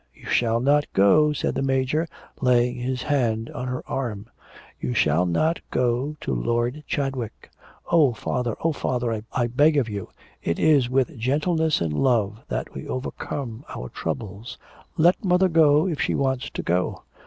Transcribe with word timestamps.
'You 0.15 0.25
shall 0.25 0.59
not 0.59 0.91
go,' 0.93 1.31
said 1.31 1.53
the 1.53 1.61
Major, 1.61 2.07
laying 2.41 2.73
his 2.77 3.03
hand 3.03 3.51
on 3.51 3.67
her 3.67 3.83
arm. 3.87 4.25
'You 4.79 4.95
shall 4.95 5.27
not 5.27 5.59
go 5.69 6.17
to 6.21 6.33
Lord 6.33 6.83
Chadwick.' 6.87 7.51
'Oh, 7.91 8.11
father; 8.13 8.55
oh, 8.63 8.71
father, 8.71 9.21
I 9.31 9.45
beg 9.45 9.77
of 9.77 9.87
you.... 9.89 10.09
It 10.41 10.57
is 10.57 10.89
with 10.89 11.19
gentleness 11.19 11.81
and 11.81 11.93
love 11.93 12.41
that 12.47 12.73
we 12.73 12.87
overcome 12.87 13.63
our 13.69 13.89
troubles. 13.89 14.57
Let 14.97 15.23
mother 15.23 15.47
go 15.49 15.87
if 15.87 16.01
she 16.01 16.15
wants 16.15 16.49
to 16.49 16.63
go.' 16.63 17.03